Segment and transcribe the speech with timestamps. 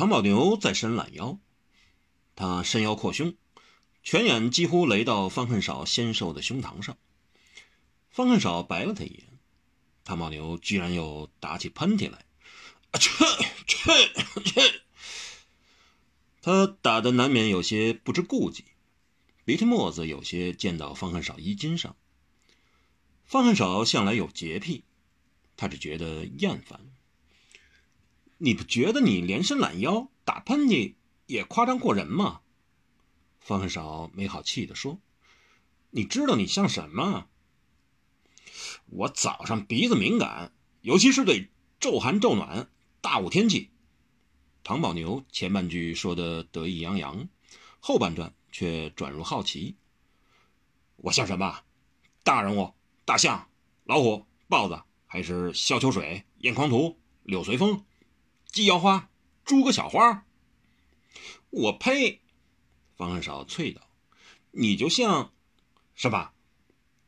[0.00, 1.38] 唐宝牛在伸懒腰，
[2.34, 3.34] 他伸腰扩胸，
[4.02, 6.96] 拳眼几乎雷到方恨少纤瘦的胸膛上。
[8.08, 9.38] 方恨少白了他一眼，
[10.02, 12.24] 唐宝牛居然又打起喷嚏来，
[12.98, 13.10] 去
[13.66, 13.76] 去
[14.42, 14.80] 去！
[16.40, 18.64] 他打的难免有些不知顾忌，
[19.44, 21.94] 鼻涕沫子有些溅到方恨少衣襟上。
[23.26, 24.82] 方恨少向来有洁癖，
[25.58, 26.80] 他只觉得厌烦。
[28.42, 30.94] 你不觉得你连伸懒腰、打喷嚏
[31.26, 32.40] 也夸张过人吗？
[33.38, 34.98] 方恨少没好气地说
[35.92, 37.28] ：“你知道你像什么？
[38.86, 42.70] 我早上鼻子敏感，尤其是对骤寒骤暖、
[43.02, 43.68] 大雾天气。”
[44.64, 47.28] 唐宝牛前半句说的得意洋洋，
[47.78, 49.76] 后半段却转入好奇
[50.96, 51.60] ：“我像什么？
[52.22, 52.72] 大人物、
[53.04, 53.50] 大象、
[53.84, 57.84] 老虎、豹子，还是萧秋水、燕狂徒、柳随风？”
[58.52, 59.08] 鸡腰花，
[59.44, 60.26] 诸个小花。
[61.50, 62.20] 我呸！
[62.96, 63.88] 方恨少啐道
[64.50, 65.32] ：“你就像
[65.94, 66.32] 什么？”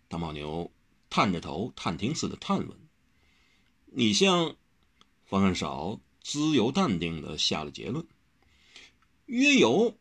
[0.09, 0.73] 唐宝牛
[1.11, 2.89] 探着头，探听似的探问
[3.87, 4.57] ：“你像？”
[5.27, 8.07] 方恨少自由淡定的下了结论
[9.27, 9.99] ：“约有。”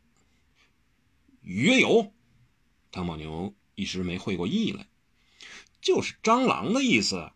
[1.42, 2.14] 约有。
[2.92, 4.88] 唐宝牛一时没会过意来，
[5.82, 7.32] 就是蟑螂的意思。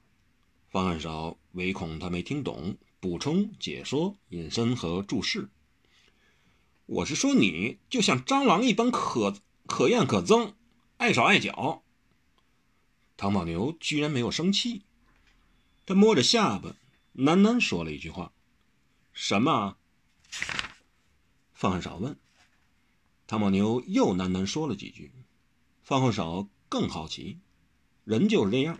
[0.70, 2.78] 方恨少唯恐他没听懂。
[3.00, 5.50] 补充、解说、引申和注释。
[6.86, 10.54] 我是说，你就像蟑螂一般可可厌可憎，
[10.98, 11.84] 碍手碍脚。
[13.18, 14.84] 唐宝牛居然没有生气，
[15.86, 16.76] 他摸着下巴，
[17.16, 18.34] 喃喃说了一句话
[19.14, 19.78] ：“什么？”
[21.54, 22.18] 方恨少问。
[23.28, 25.12] 唐宝牛又喃喃说了几句。
[25.84, 27.40] 方恨少更好奇，
[28.04, 28.80] 人就是这样，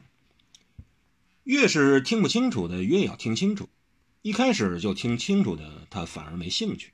[1.44, 3.70] 越是听不清楚的，越要听清楚。
[4.26, 6.94] 一开始就听清楚的，他反而没兴趣。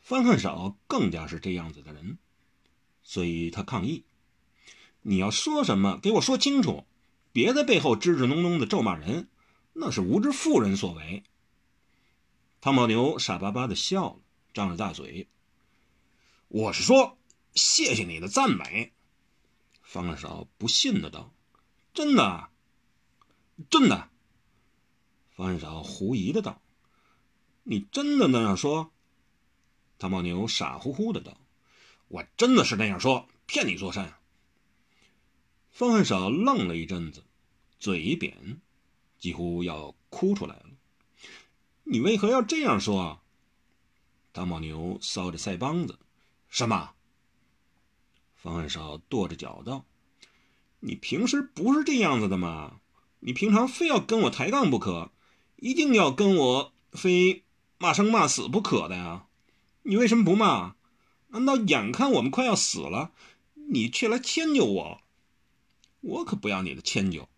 [0.00, 2.16] 方恨少更加是这样子的人，
[3.02, 4.06] 所以他抗议
[5.04, 6.86] ：“你要说什么，给我说清楚，
[7.34, 9.28] 别在背后支支哝哝的咒骂人，
[9.74, 11.22] 那是无知妇人所为。”
[12.62, 14.20] 汤宝牛傻巴巴的笑了，
[14.54, 15.28] 张着大嘴
[16.48, 17.18] ：“我是说，
[17.52, 18.94] 谢谢你的赞美。”
[19.84, 21.34] 方恨少不信的道
[21.92, 22.48] ：“真的，
[23.68, 24.08] 真的。”
[25.36, 26.62] 方恨少狐疑的道
[27.62, 28.90] ：“你真的那样说？”
[29.98, 31.36] 唐宝牛傻乎乎的道
[32.08, 34.10] ：“我真的是那样说，骗你做甚？”
[35.70, 37.22] 方汉少愣了一阵子，
[37.78, 38.62] 嘴一扁，
[39.18, 40.70] 几乎要哭出来了。
[41.84, 43.20] “你为何要这样说？”
[44.32, 45.98] 唐宝牛搔着腮帮子
[46.48, 46.94] ：“什么？”
[48.36, 49.84] 方汉少跺着脚道
[50.80, 52.80] ：“你平时不是这样子的吗？
[53.20, 55.12] 你平常非要跟我抬杠不可。”
[55.56, 57.44] 一定要跟我非
[57.78, 59.26] 骂生骂死不可的呀？
[59.82, 60.74] 你为什么不骂？
[61.28, 63.12] 难道眼看我们快要死了，
[63.70, 65.00] 你却来迁就我？
[66.00, 67.28] 我可不要你的迁就。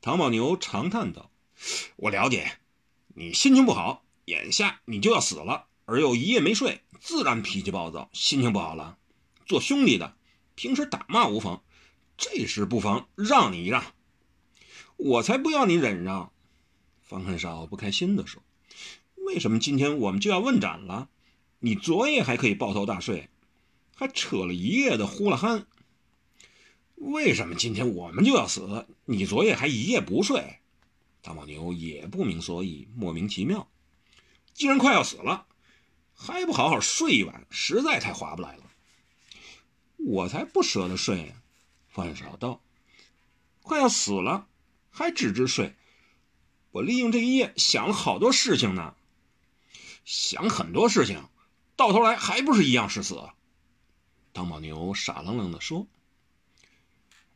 [0.00, 1.30] 唐宝牛长叹道
[1.96, 2.58] ：“我了解，
[3.14, 8.98] 你心情不好，眼下你就要死了，而又一夜没睡，自然脾气暴躁，心情不好了。
[9.46, 10.16] 做兄弟的，
[10.54, 11.62] 平时打骂无妨，
[12.16, 13.82] 这时不妨让你一让。
[14.96, 16.32] 我才不要你忍让。”
[17.08, 18.42] 方恨少不开心地说
[19.24, 21.08] ：“为什么今天我们就要问斩了？
[21.58, 23.30] 你昨夜还可以抱头大睡，
[23.96, 25.66] 还扯了一夜的呼啦憨。
[26.96, 28.86] 为什么今天我们就要死？
[29.06, 30.58] 你昨夜还一夜不睡？”
[31.22, 33.66] 大牦牛也不明所以，莫名其妙。
[34.52, 35.46] 既然快要死了，
[36.14, 38.64] 还不好好睡一晚，实在太划不来了。
[39.96, 41.34] 我才不舍得睡。
[41.88, 42.60] 方恨少道
[43.62, 44.46] ：“快要死了，
[44.90, 45.74] 还只知睡。”
[46.70, 48.94] 我利用这一夜想了好多事情呢，
[50.04, 51.28] 想很多事情，
[51.76, 53.30] 到头来还不是一样是死。
[54.34, 55.86] 唐宝牛傻愣愣地说：“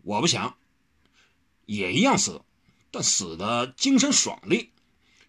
[0.05, 0.57] 我不想，
[1.65, 2.43] 也一样死，
[2.91, 4.71] 但死的精神爽利，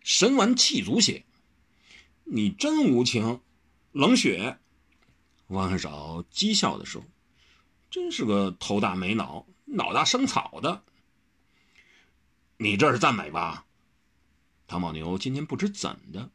[0.03, 1.25] 神完气足些。
[2.25, 3.41] 你真无情，
[3.91, 4.59] 冷血。”
[5.47, 7.03] 王恨少讥笑地说
[7.89, 10.83] ：“真是个头大没脑、脑大生草的。
[12.57, 13.65] 你这是赞美吧？”
[14.73, 16.31] 唐宝牛今天不知怎的，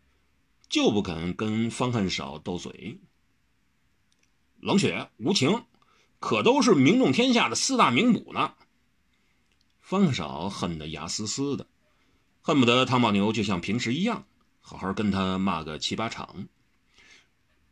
[0.69, 3.01] 就不肯跟方恨少斗嘴。
[4.61, 5.65] 冷血无情，
[6.21, 8.55] 可都是名动天下的四大名捕呢。
[9.81, 11.67] 方恨少恨得牙嘶嘶的，
[12.41, 14.25] 恨不得唐宝牛就像平时一样，
[14.61, 16.47] 好好跟他骂个七八场。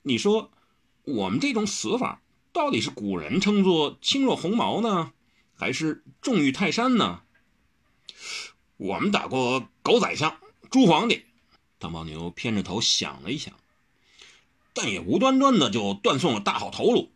[0.03, 0.51] 你说，
[1.05, 2.21] 我们这种死法，
[2.53, 5.13] 到底是古人称作轻若鸿毛呢，
[5.55, 7.23] 还是重于泰山呢？
[8.79, 10.37] 我们打过狗宰相。
[10.71, 11.25] 朱皇帝，
[11.79, 13.55] 唐宝牛偏着头想了一想，
[14.73, 17.11] 但也无端端的就断送了大好头颅。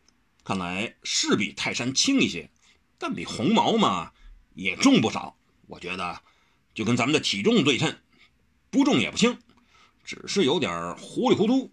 [0.45, 2.51] 看来是比泰山轻一些，
[2.99, 4.13] 但比红毛嘛
[4.55, 5.37] 也重不少。
[5.67, 6.23] 我觉得
[6.75, 7.99] 就跟咱们的体重对称，
[8.71, 9.39] 不重也不轻，
[10.05, 11.71] 只是有点糊里糊涂。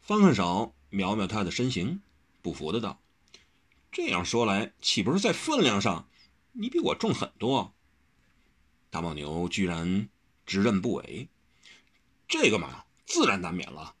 [0.00, 2.00] 翻翻手瞄瞄他的身形，
[2.40, 3.00] 不服的道
[3.90, 6.08] ：“这样说来，岂不是在分量上
[6.52, 7.73] 你比我重很多？”
[8.94, 10.08] 大牦牛居然
[10.46, 11.28] 直认不讳，
[12.28, 13.96] 这个嘛，自然难免了。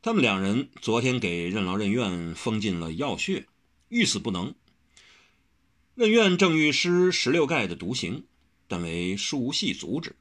[0.00, 3.46] 他们两人昨天给任劳任怨封禁了药穴，
[3.90, 4.54] 欲死不能。
[5.94, 8.24] 任怨正欲施十六盖的毒刑，
[8.68, 10.16] 但为舒无忌阻止。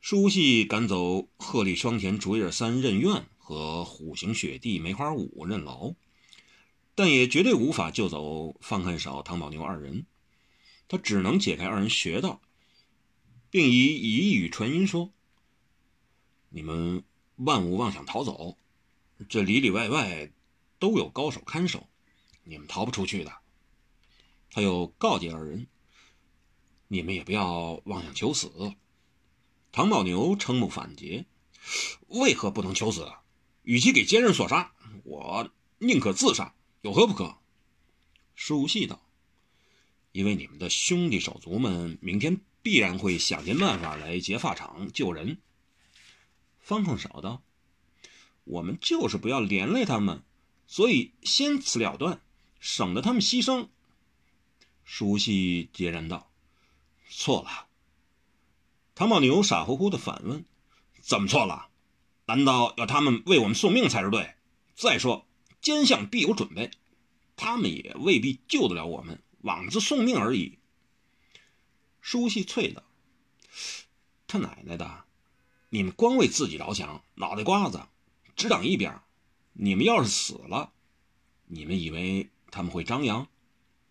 [0.00, 3.26] 舒无忌赶走鹤立双田竹叶三任怨。
[3.36, 5.94] 和虎形雪地梅花五任劳，
[6.94, 10.06] 但也绝对无法救走方恨少、唐宝牛二人。
[10.86, 12.42] 他只能解开二人穴道，
[13.50, 15.12] 并以以语传音说
[16.50, 17.04] ：“你们
[17.36, 18.56] 万勿妄想逃走，
[19.28, 20.30] 这里里外外
[20.78, 21.88] 都有高手看守，
[22.44, 23.32] 你们逃不出去的。”
[24.50, 25.66] 他又告诫二人
[26.88, 28.74] ：“你们也不要妄想求死。”
[29.72, 31.26] 唐宝牛瞠目反诘
[32.08, 33.12] ：“为何不能求死？”
[33.62, 34.72] 与其给奸人所杀，
[35.04, 37.36] 我宁可自杀，有何不可？
[38.34, 39.02] 舒无戏道
[40.12, 45.38] ：“因为你们的兄弟手足们明天必然会想尽办法来劫法场救人。”
[46.60, 47.42] 方恨少道
[48.44, 50.22] ：“我们就是不要连累他们，
[50.66, 52.20] 所以先此了断，
[52.60, 53.68] 省得他们牺牲。”
[54.84, 56.30] 舒无忌接然道
[57.08, 57.66] ：“错了。”
[58.94, 60.44] 唐宝牛傻乎乎的反问
[61.00, 61.68] ：“怎么错了？”
[62.26, 64.34] 难道要他们为我们送命才是对？
[64.74, 65.26] 再说，
[65.62, 66.70] 奸相必有准备，
[67.36, 70.57] 他们也未必救得了我们，枉自送命而已。
[72.10, 72.82] 舒细啐道
[74.26, 75.04] ：“他奶奶的！
[75.68, 77.82] 你们光为自己着想，脑袋瓜子
[78.34, 79.02] 只长一边。
[79.52, 80.72] 你们要是死了，
[81.48, 83.28] 你们以为他们会张扬？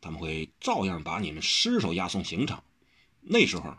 [0.01, 2.63] 他们会照样把你们尸首押送刑场。
[3.21, 3.77] 那时候，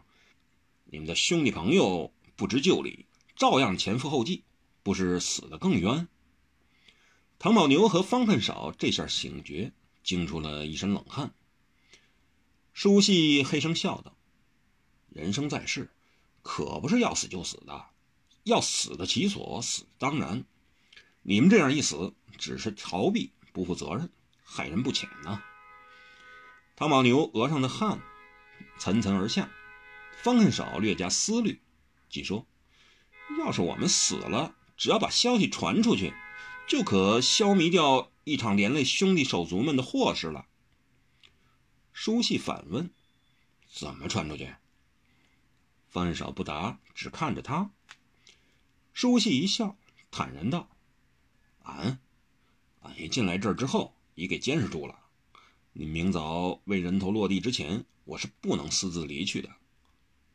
[0.85, 4.44] 你们的兄弟朋友不知就里，照样前赴后继。”
[4.85, 6.06] 不是死的更冤？
[7.40, 9.73] 唐宝牛和方恨少这下醒觉，
[10.05, 11.35] 惊出了一身冷汗。
[12.73, 14.14] 舒细嘿声笑道
[15.09, 15.91] ：“人生在世，
[16.43, 17.87] 可不是要死就死的，
[18.45, 20.45] 要死的其所，死当然。
[21.23, 24.11] 你们这样一死，只是逃避，不负责任，
[24.45, 25.43] 害人不浅呐。”
[26.77, 28.01] 唐宝牛额上的汗
[28.79, 29.51] 涔涔而下，
[30.23, 31.61] 方恨少略加思虑，
[32.09, 32.47] 即说
[33.39, 36.15] ：“要是我们死了。”只要把消息传出去，
[36.69, 40.47] 就可消弭掉一场连累兄弟手足们的祸事了。
[41.93, 42.89] 书细反问
[43.69, 44.55] ：“怎么传出去？”
[45.99, 47.73] 方恨少不答，只看着他。
[48.93, 49.77] 书细一笑，
[50.12, 50.69] 坦然道
[51.65, 51.99] ：“俺，
[52.83, 54.97] 俺一进来这儿之后，已给监视住了。
[55.73, 59.50] 你明早为人头落地之前，我是不能私自离去的，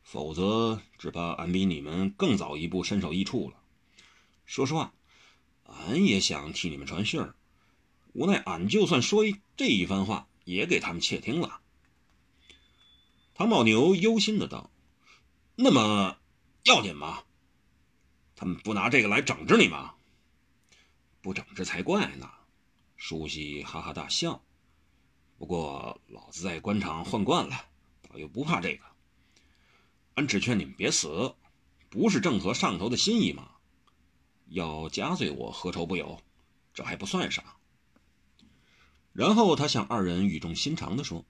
[0.02, 3.56] 否则只怕俺比你们更早一步身首异处了。”
[4.44, 4.92] 说实话，
[5.64, 7.34] 俺也想替你们传信儿，
[8.12, 11.62] 无奈俺就算说一这一番话，也给他们窃听了。
[13.34, 14.70] 唐宝牛忧心的道
[15.56, 16.18] ：“那么
[16.64, 17.22] 要紧吗？
[18.34, 19.94] 他们不拿这个来整治你吗？
[21.22, 22.28] 不整治才怪呢！”
[22.96, 24.42] 舒西哈哈大笑。
[25.38, 27.66] 不过老子在官场混惯了，
[28.08, 28.84] 倒又不怕这个。
[30.14, 31.34] 俺只劝你们别死，
[31.90, 33.50] 不是正合上头的心意吗？
[34.48, 36.20] 要加罪我何愁不有？
[36.72, 37.56] 这还不算啥。
[39.12, 41.24] 然后他向二人语重心长地说：“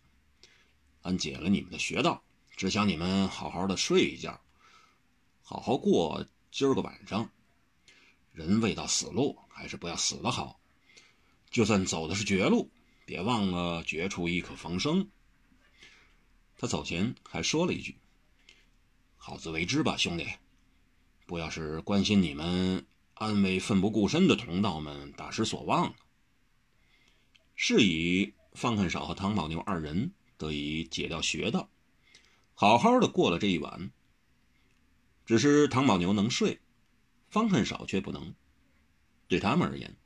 [1.03, 2.23] 俺解了你们的穴道，
[2.57, 4.41] 只想你们好好的睡一觉，
[5.43, 7.31] 好好过今儿个晚上。
[8.33, 10.61] 人未到死路，还是不要死的好。
[11.51, 12.71] 就算走的是绝路，
[13.05, 15.09] 别忘了绝处亦可逢生。”
[16.57, 17.97] 他走前还说了一句
[19.17, 20.27] ：“好自为之吧，兄弟，
[21.27, 25.95] 不要是关心你们。”安慰奋不顾身的同道们，大失所望。
[27.55, 31.69] 是以方恨少和唐宝牛二人得以解掉穴道，
[32.55, 33.91] 好好的过了这一晚。
[35.27, 36.61] 只是唐宝牛能睡，
[37.31, 38.35] 方恨少却不能。
[39.27, 39.97] 对他们而言，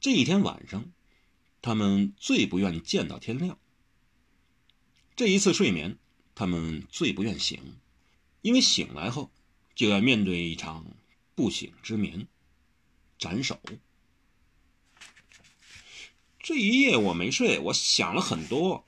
[0.00, 0.92] 这一天晚上，
[1.62, 3.58] 他们最不愿见到天亮。
[5.16, 5.98] 这一次睡眠，
[6.34, 7.78] 他们最不愿醒，
[8.42, 9.30] 因为醒来后
[9.74, 10.86] 就要面对一场
[11.34, 12.28] 不醒之眠。
[13.18, 13.58] 斩首。
[16.38, 18.86] 这一夜我没睡，我想了很多。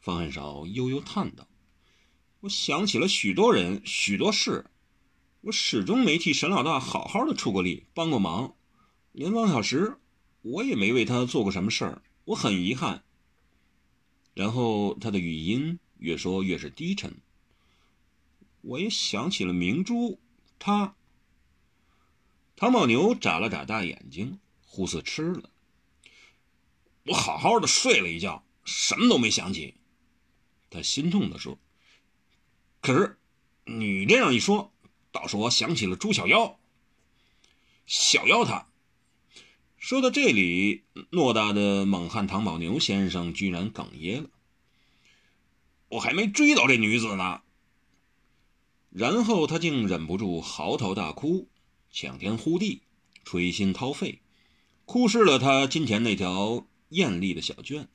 [0.00, 1.48] 方恨少悠悠叹道
[2.46, 4.66] ：“我想起了许多人，许多事。
[5.40, 8.54] 我始终没替沈老大好好的出过力，帮过忙。
[9.10, 9.96] 连王小石，
[10.42, 13.02] 我也没为他做过什么事儿，我很遗憾。
[14.32, 17.16] 然后他的语音越说越是低沉。
[18.60, 20.20] 我也想起了明珠，
[20.60, 20.94] 他。
[22.54, 25.50] 唐宝牛眨了眨大眼睛，忽似吃了。
[27.06, 29.74] 我好好的睡了一觉，什么都没想起。
[30.70, 31.58] 他心痛地说
[32.86, 33.18] ：“可是，
[33.64, 34.72] 你这样一说，
[35.10, 36.56] 倒是我想起了朱小妖。
[37.84, 38.68] 小妖他。”
[39.76, 44.30] 说到这里，偌大的猛汉唐宝牛先生居然哽咽了。
[45.88, 47.42] 我还没追到这女子呢。
[48.90, 51.48] 然后他竟忍不住嚎啕大哭，
[51.90, 52.82] 抢天呼地，
[53.24, 54.20] 捶心掏肺，
[54.84, 57.88] 哭湿了他金钱那条艳丽的小绢。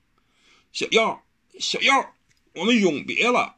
[0.73, 1.23] 小妖，
[1.61, 2.13] 小妖，
[2.55, 3.55] 我们永别了。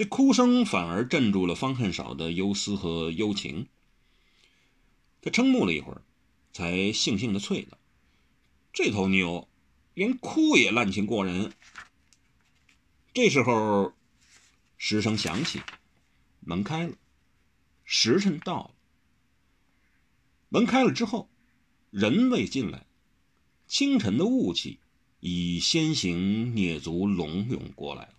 [0.00, 3.66] 这哭声反而镇住了方恨少的忧思和幽情。
[5.20, 6.00] 他瞠目了一会儿。
[6.54, 7.76] 才悻悻的啐道
[8.72, 9.46] ：“这头牛，
[9.92, 11.52] 连哭也滥情过人。”
[13.12, 13.92] 这时候，
[14.78, 15.60] 石声响起，
[16.40, 16.94] 门开了，
[17.84, 18.70] 时辰到了。
[20.48, 21.28] 门开了之后，
[21.90, 22.86] 人未进来，
[23.68, 24.78] 清晨的雾气
[25.20, 28.14] 已先行蹑足龙涌过来了。